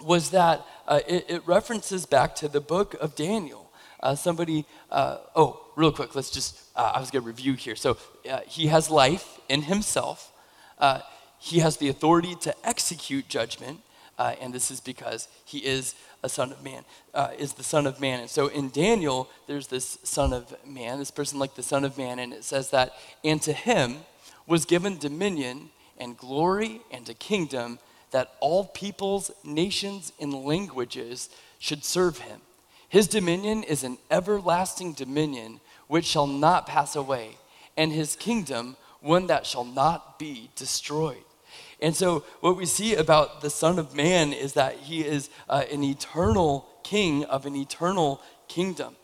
[0.00, 3.65] was that uh, it, it references back to the book of Daniel.
[4.00, 7.76] Uh, somebody, uh, oh, real quick, let's just, uh, I was going to review here.
[7.76, 7.96] So
[8.30, 10.32] uh, he has life in himself,
[10.78, 11.00] uh,
[11.38, 13.80] he has the authority to execute judgment,
[14.18, 16.84] uh, and this is because he is a son of man,
[17.38, 18.20] is the son of man.
[18.20, 21.98] And so in Daniel, there's this son of man, this person like the son of
[21.98, 23.98] man, and it says that, and to him
[24.46, 27.78] was given dominion and glory and a kingdom
[28.10, 31.28] that all peoples, nations, and languages
[31.58, 32.40] should serve him.
[32.88, 37.36] His dominion is an everlasting dominion which shall not pass away,
[37.76, 41.22] and his kingdom one that shall not be destroyed.
[41.80, 45.64] And so, what we see about the Son of Man is that he is uh,
[45.70, 48.96] an eternal king of an eternal kingdom.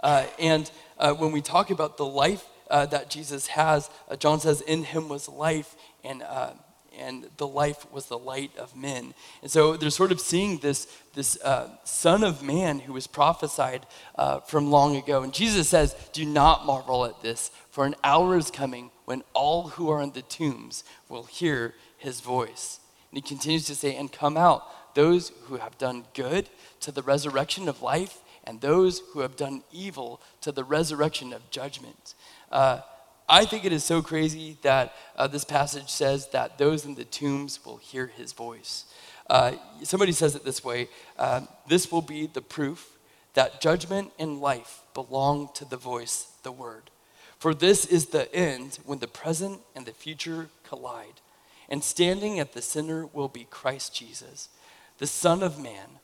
[0.00, 4.40] Uh, and uh, when we talk about the life uh, that Jesus has, uh, John
[4.40, 5.74] says, In him was life,
[6.04, 6.52] and uh,
[6.98, 9.14] and the life was the light of men.
[9.42, 13.86] And so they're sort of seeing this, this uh, Son of Man who was prophesied
[14.16, 15.22] uh, from long ago.
[15.22, 19.68] And Jesus says, Do not marvel at this, for an hour is coming when all
[19.68, 22.80] who are in the tombs will hear his voice.
[23.10, 26.48] And he continues to say, And come out, those who have done good
[26.80, 31.50] to the resurrection of life, and those who have done evil to the resurrection of
[31.50, 32.14] judgment.
[32.50, 32.80] Uh,
[33.28, 37.04] I think it is so crazy that uh, this passage says that those in the
[37.04, 38.84] tombs will hear his voice.
[39.28, 40.88] Uh, somebody says it this way
[41.18, 42.98] uh, this will be the proof
[43.34, 46.90] that judgment and life belong to the voice, the word.
[47.38, 51.20] For this is the end when the present and the future collide.
[51.68, 54.48] And standing at the center will be Christ Jesus,
[54.96, 56.00] the Son of Man.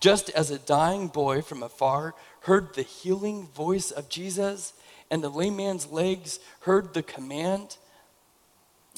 [0.00, 4.72] Just as a dying boy from afar heard the healing voice of Jesus,
[5.10, 7.76] and the lame man's legs heard the command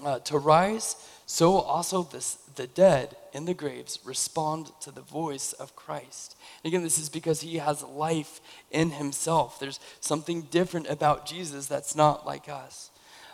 [0.04, 5.52] uh, to rise, so also this, the dead in the graves respond to the voice
[5.54, 6.36] of Christ.
[6.62, 8.40] And again, this is because he has life
[8.70, 9.60] in himself.
[9.60, 12.90] There's something different about Jesus that's not like us.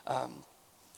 [0.07, 0.43] Um,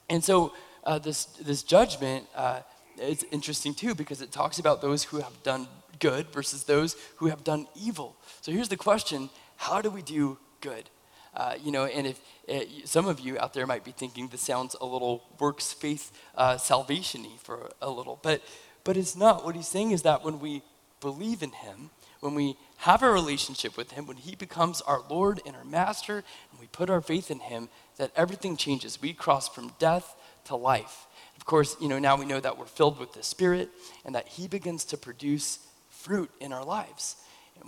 [0.09, 0.53] and so
[0.85, 2.61] uh, this, this judgment uh,
[2.99, 7.27] is interesting too because it talks about those who have done good versus those who
[7.27, 8.17] have done evil.
[8.41, 10.89] So here's the question how do we do good?
[11.37, 14.41] Uh, you know, and if uh, some of you out there might be thinking this
[14.41, 18.43] sounds a little works faith uh, salvation-y for a little, but
[18.85, 19.45] but it's not.
[19.45, 20.63] What he's saying is that when we
[21.01, 25.41] believe in Him, when we have a relationship with Him, when He becomes our Lord
[25.45, 29.03] and our Master, and we put our faith in Him, that everything changes.
[29.03, 30.15] We cross from death
[30.47, 31.07] to life.
[31.37, 33.69] Of course, you know now we know that we're filled with the Spirit,
[34.05, 35.59] and that He begins to produce
[35.91, 37.17] fruit in our lives.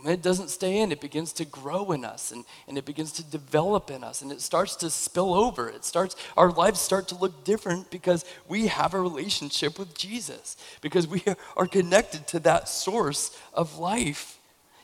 [0.01, 3.11] When it doesn't stay in, it begins to grow in us and, and it begins
[3.12, 5.68] to develop in us and it starts to spill over.
[5.68, 10.57] It starts, our lives start to look different because we have a relationship with Jesus,
[10.81, 11.24] because we
[11.57, 14.38] are connected to that source of life.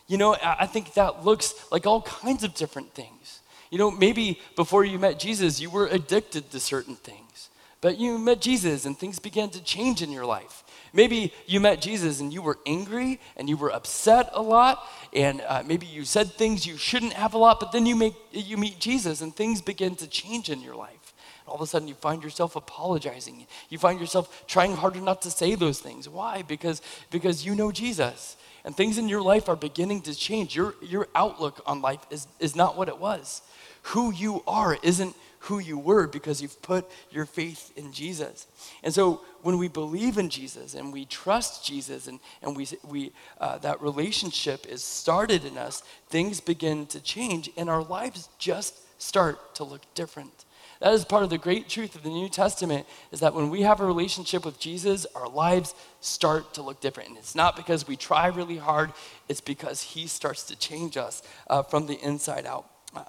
[0.08, 3.40] You know, I think that looks like all kinds of different things.
[3.70, 8.18] You know, maybe before you met Jesus, you were addicted to certain things, but you
[8.18, 10.63] met Jesus and things began to change in your life.
[10.94, 15.42] Maybe you met Jesus and you were angry and you were upset a lot, and
[15.42, 18.56] uh, maybe you said things you shouldn't have a lot, but then you, make, you
[18.56, 21.12] meet Jesus and things begin to change in your life.
[21.40, 23.44] And all of a sudden, you find yourself apologizing.
[23.68, 26.08] You find yourself trying harder not to say those things.
[26.08, 26.42] Why?
[26.42, 26.80] Because,
[27.10, 28.36] because you know Jesus.
[28.64, 30.54] And things in your life are beginning to change.
[30.54, 33.42] Your, your outlook on life is, is not what it was.
[33.88, 38.46] Who you are isn't who you were because you've put your faith in Jesus.
[38.82, 43.12] And so when we believe in Jesus and we trust Jesus and, and we, we,
[43.40, 48.78] uh, that relationship is started in us, things begin to change and our lives just
[49.00, 50.46] start to look different.
[50.80, 53.62] That is part of the great truth of the New Testament is that when we
[53.62, 57.10] have a relationship with Jesus, our lives start to look different.
[57.10, 58.92] And it's not because we try really hard,
[59.28, 62.68] it's because he starts to change us uh, from the inside out.
[62.94, 63.04] Uh,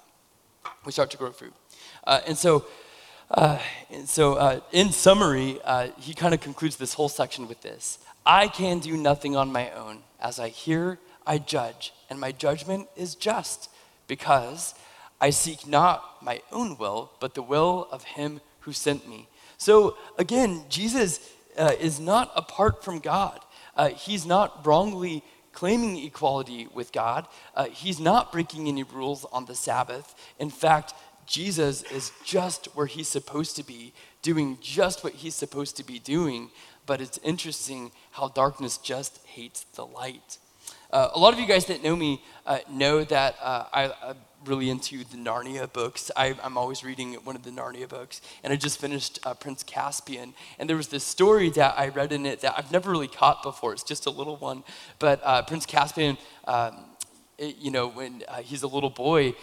[0.84, 1.54] we start to grow fruit.
[2.06, 2.64] Uh, and so,
[3.30, 3.58] uh,
[3.90, 7.98] and so uh, in summary, uh, he kind of concludes this whole section with this
[8.24, 10.00] I can do nothing on my own.
[10.20, 13.68] As I hear, I judge, and my judgment is just
[14.06, 14.74] because
[15.20, 19.28] I seek not my own will, but the will of him who sent me.
[19.58, 21.20] So again, Jesus
[21.58, 23.40] uh, is not apart from God.
[23.94, 25.22] He's not wrongly
[25.56, 27.26] claiming equality with God.
[27.54, 30.14] Uh, he's not breaking any rules on the Sabbath.
[30.38, 30.92] In fact,
[31.26, 35.98] Jesus is just where he's supposed to be, doing just what he's supposed to be
[35.98, 36.50] doing.
[36.86, 40.38] But it's interesting how darkness just hates the light.
[40.90, 44.16] Uh, a lot of you guys that know me uh, know that uh, I, am
[44.44, 46.12] really into the Narnia books.
[46.16, 49.64] I, am always reading one of the Narnia books, and I just finished uh, Prince
[49.64, 50.32] Caspian.
[50.60, 53.42] And there was this story that I read in it that I've never really caught
[53.42, 53.72] before.
[53.72, 54.62] It's just a little one,
[55.00, 56.84] but uh, Prince Caspian, um,
[57.36, 59.34] it, you know, when uh, he's a little boy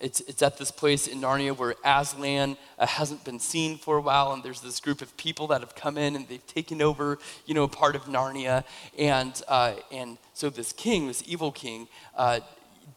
[0.00, 4.00] it's, it's at this place in Narnia where Aslan uh, hasn't been seen for a
[4.00, 7.18] while, and there's this group of people that have come in and they've taken over,
[7.46, 8.64] you know, part of Narnia.
[8.98, 12.40] And, uh, and so this king, this evil king, uh,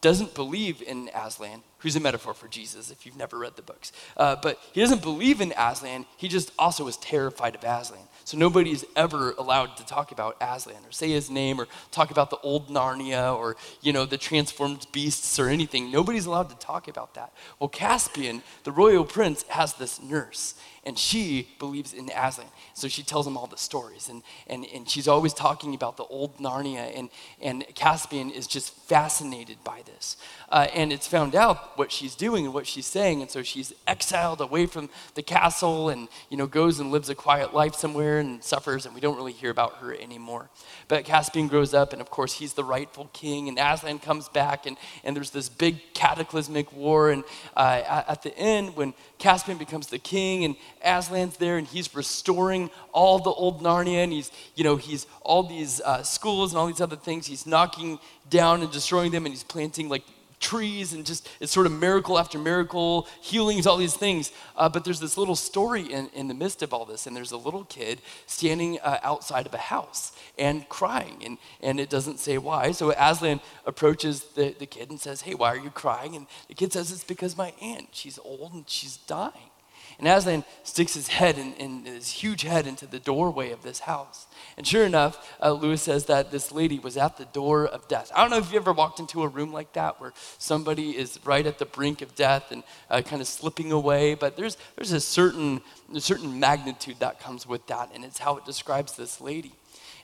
[0.04, 3.90] doesn't believe in Aslan, who's a metaphor for Jesus if you've never read the books.
[4.18, 8.02] Uh, but he doesn't believe in Aslan, he just also is terrified of Aslan.
[8.24, 12.28] So nobody's ever allowed to talk about Aslan or say his name or talk about
[12.28, 15.90] the old Narnia or, you know, the transformed beasts or anything.
[15.90, 17.32] Nobody's allowed to talk about that.
[17.58, 20.54] Well, Caspian, the royal prince, has this nurse
[20.84, 22.46] and she believes in Aslan.
[22.74, 26.04] So she tells him all the stories, and, and, and she's always talking about the
[26.04, 27.08] old Narnia, and,
[27.40, 30.16] and Caspian is just fascinated by this.
[30.50, 33.72] Uh, and it's found out what she's doing and what she's saying, and so she's
[33.86, 38.18] exiled away from the castle and, you know, goes and lives a quiet life somewhere
[38.18, 40.50] and suffers, and we don't really hear about her anymore.
[40.88, 44.66] But Caspian grows up, and of course, he's the rightful king, and Aslan comes back,
[44.66, 47.24] and, and there's this big cataclysmic war, and
[47.56, 52.70] uh, at the end, when Caspian becomes the king, and Aslan's there, and he's restoring
[52.92, 56.66] all the old Narnia, and he's, you know, he's all these uh, schools and all
[56.66, 57.26] these other things.
[57.26, 57.98] He's knocking
[58.30, 60.02] down and destroying them, and he's planting like
[60.44, 64.30] trees and just it's sort of miracle after miracle, healings, all these things.
[64.56, 67.32] Uh, but there's this little story in, in the midst of all this, and there's
[67.32, 72.18] a little kid standing uh, outside of a house and crying, and, and it doesn't
[72.18, 72.72] say why.
[72.72, 76.14] So Aslan approaches the, the kid and says, Hey, why are you crying?
[76.14, 79.50] And the kid says, It's because my aunt, she's old and she's dying.
[79.98, 84.26] And Aslan sticks his head in, his huge head into the doorway of this house.
[84.56, 88.10] And sure enough, uh, Lewis says that this lady was at the door of death.
[88.14, 91.18] I don't know if you ever walked into a room like that where somebody is
[91.24, 94.92] right at the brink of death and uh, kind of slipping away, but there's, there's
[94.92, 95.60] a certain,
[95.94, 99.52] a certain magnitude that comes with that, and it's how it describes this lady.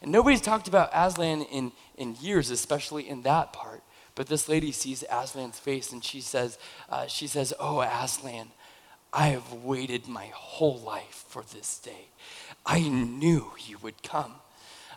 [0.03, 3.83] And nobody's talked about Aslan in, in years, especially in that part.
[4.15, 8.49] But this lady sees Aslan's face and she says, uh, she says, Oh, Aslan,
[9.13, 12.09] I have waited my whole life for this day.
[12.65, 14.35] I knew you would come.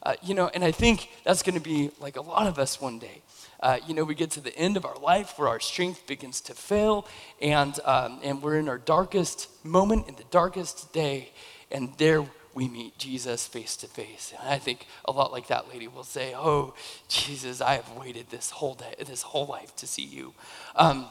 [0.04, 2.82] Uh, you know, and I think that's going to be like a lot of us
[2.82, 3.22] one day.
[3.62, 6.42] Uh, you know, we get to the end of our life where our strength begins
[6.42, 7.08] to fail,
[7.42, 11.32] and, um, and we're in our darkest moment, in the darkest day,
[11.72, 14.34] and there we meet Jesus face to face.
[14.38, 16.74] And I think a lot like that lady will say, "Oh,
[17.08, 20.34] Jesus, I have waited this whole day, this whole life to see you."
[20.76, 21.10] Um,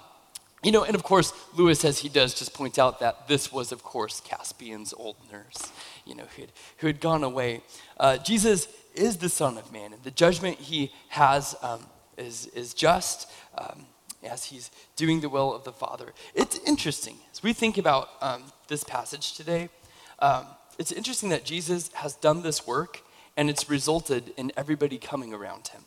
[0.62, 3.72] you know, and of course, Lewis, as he does, just point out that this was,
[3.72, 5.72] of course, Caspian's old nurse,
[6.06, 7.62] you know, who had, who had gone away.
[7.98, 11.80] Uh, Jesus is the Son of Man, and the judgment he has um,
[12.16, 13.86] is, is just um,
[14.22, 16.12] as he's doing the will of the Father.
[16.34, 19.68] It's interesting, as we think about um, this passage today,
[20.20, 20.46] um,
[20.78, 23.02] it's interesting that Jesus has done this work,
[23.36, 25.82] and it's resulted in everybody coming around him.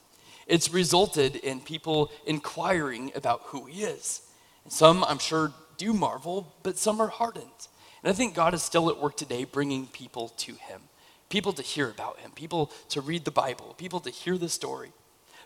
[0.47, 4.21] It's resulted in people inquiring about who he is.
[4.67, 7.67] Some, I'm sure, do marvel, but some are hardened.
[8.03, 10.81] And I think God is still at work today bringing people to Him,
[11.29, 14.91] people to hear about Him, people to read the Bible, people to hear the story.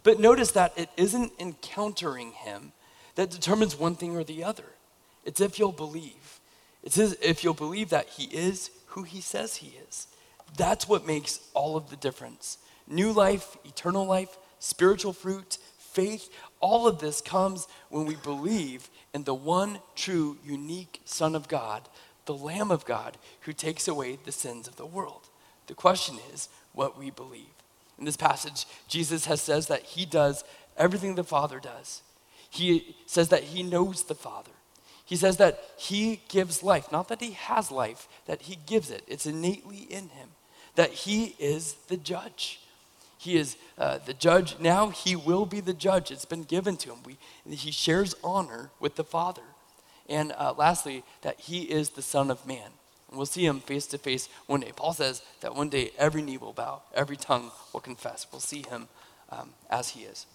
[0.03, 2.71] But notice that it isn't encountering Him
[3.15, 4.63] that determines one thing or the other.
[5.25, 6.39] It's if you'll believe.
[6.83, 10.07] It's if you'll believe that He is who He says He is.
[10.57, 12.57] That's what makes all of the difference.
[12.87, 16.29] New life, eternal life, spiritual fruit, faith,
[16.59, 21.87] all of this comes when we believe in the one true, unique Son of God,
[22.25, 25.29] the Lamb of God, who takes away the sins of the world.
[25.67, 27.45] The question is what we believe.
[27.97, 30.43] In this passage, Jesus has says that he does
[30.77, 32.01] everything the Father does.
[32.49, 34.51] He says that he knows the Father.
[35.05, 39.03] He says that he gives life, not that he has life, that he gives it.
[39.07, 40.29] It's innately in him.
[40.75, 42.61] That he is the judge.
[43.19, 44.57] He is uh, the judge.
[44.59, 46.09] Now he will be the judge.
[46.09, 46.99] It's been given to him.
[47.05, 47.17] We,
[47.53, 49.41] he shares honor with the Father.
[50.07, 52.71] And uh, lastly, that he is the Son of Man.
[53.09, 54.71] And we'll see him face to face one day.
[54.73, 58.25] Paul says that one day every knee will bow, every tongue will confess.
[58.31, 58.87] We'll see him
[59.29, 60.25] um, as he is.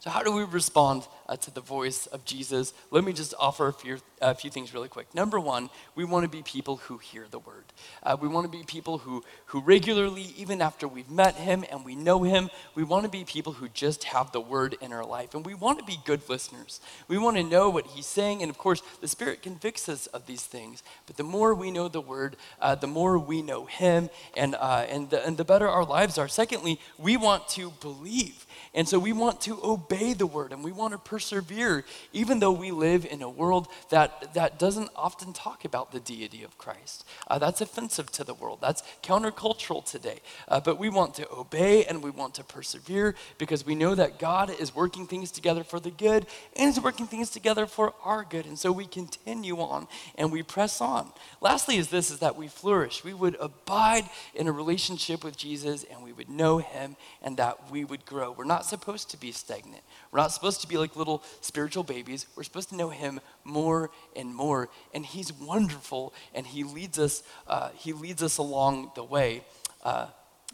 [0.00, 2.72] So, how do we respond uh, to the voice of Jesus?
[2.90, 5.14] Let me just offer a few, a few things really quick.
[5.14, 7.64] Number one, we want to be people who hear the word.
[8.02, 11.84] Uh, we want to be people who, who regularly, even after we've met him and
[11.84, 15.04] we know him, we want to be people who just have the word in our
[15.04, 15.34] life.
[15.34, 16.80] And we want to be good listeners.
[17.06, 18.40] We want to know what he's saying.
[18.40, 20.82] And of course, the Spirit convicts us of these things.
[21.06, 24.86] But the more we know the word, uh, the more we know him, and, uh,
[24.88, 26.26] and, the, and the better our lives are.
[26.26, 28.46] Secondly, we want to believe.
[28.72, 32.52] And so we want to obey the word and we want to persevere, even though
[32.52, 37.04] we live in a world that, that doesn't often talk about the deity of Christ.
[37.26, 40.20] Uh, that's offensive to the world, that's countercultural today.
[40.46, 44.20] Uh, but we want to obey and we want to persevere because we know that
[44.20, 48.22] God is working things together for the good and is working things together for our
[48.22, 48.46] good.
[48.46, 51.10] And so we continue on and we press on.
[51.40, 53.02] Lastly, is this is that we flourish.
[53.02, 57.68] We would abide in a relationship with Jesus and we would know him and that
[57.72, 58.30] we would grow.
[58.30, 59.82] We're not not supposed to be stagnant.
[60.12, 62.26] We're not supposed to be like little spiritual babies.
[62.36, 64.68] We're supposed to know Him more and more.
[64.92, 67.22] And He's wonderful, and He leads us.
[67.46, 69.44] Uh, he leads us along the way,
[69.82, 70.08] uh,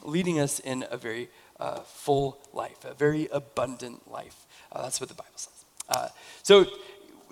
[0.05, 1.29] leading us in a very
[1.59, 4.47] uh, full life, a very abundant life.
[4.71, 5.65] Uh, that's what the Bible says.
[5.89, 6.09] Uh,
[6.45, 6.65] so,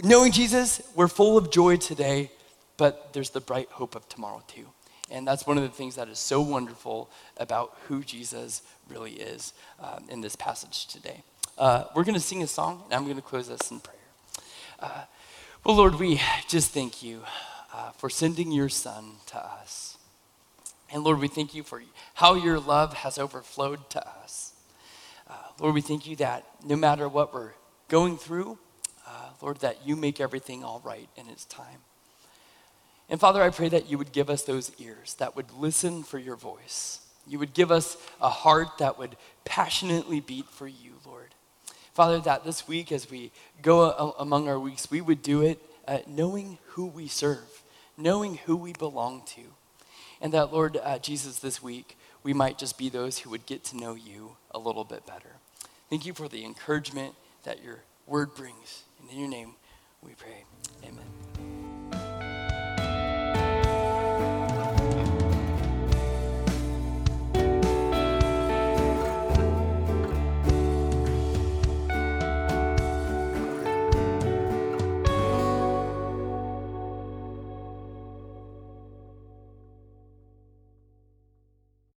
[0.03, 2.33] knowing Jesus, we're full of joy today,
[2.77, 4.67] but there's the bright hope of tomorrow too.
[5.11, 9.53] And that's one of the things that is so wonderful about who Jesus really is
[9.81, 11.23] um, in this passage today.
[11.59, 13.97] Uh, we're going to sing a song, and I'm going to close us in prayer.
[14.81, 15.05] Uh,
[15.63, 17.23] well, Lord, we just thank you
[17.73, 19.99] uh, for sending your Son to us.
[20.93, 21.83] And Lord, we thank you for
[22.15, 24.53] how your love has overflowed to us.
[25.29, 27.53] Uh, Lord, we thank you that no matter what we're
[27.89, 28.59] going through,
[29.07, 31.81] uh, Lord, that you make everything all right in its time.
[33.09, 36.19] And Father, I pray that you would give us those ears that would listen for
[36.19, 37.01] your voice.
[37.27, 41.35] You would give us a heart that would passionately beat for you, Lord.
[41.93, 43.31] Father, that this week, as we
[43.63, 47.63] go among our weeks, we would do it uh, knowing who we serve,
[47.97, 49.43] knowing who we belong to.
[50.21, 53.63] And that, Lord uh, Jesus, this week, we might just be those who would get
[53.65, 55.37] to know you a little bit better.
[55.91, 58.85] Thank you for the encouragement that your word brings.
[59.01, 59.55] And in your name,
[60.03, 60.45] we pray.
[60.83, 61.34] Amen.